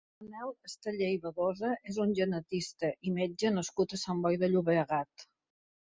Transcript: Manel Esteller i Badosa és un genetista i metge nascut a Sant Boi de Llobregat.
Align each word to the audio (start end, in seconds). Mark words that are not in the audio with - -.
Manel 0.21 0.47
Esteller 0.67 1.09
i 1.15 1.19
Badosa 1.25 1.69
és 1.93 1.99
un 2.05 2.15
genetista 2.21 2.91
i 3.11 3.15
metge 3.19 3.53
nascut 3.59 3.95
a 3.95 4.01
Sant 4.05 4.25
Boi 4.25 4.41
de 4.45 4.51
Llobregat. 4.55 5.29